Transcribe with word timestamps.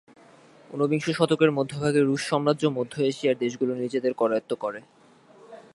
ঊনবিংশ 0.69 1.05
শতকের 1.09 1.51
মধ্যভাগে 1.51 2.01
রুশ 2.01 2.21
সাম্রাজ্য 2.29 2.63
মধ্য 2.67 2.93
এশিয়ার 3.01 3.37
দেশগুলো 3.37 3.73
নিজেদের 3.75 4.13
করায়ত্ত্ব 4.13 4.53
করে। 4.55 4.79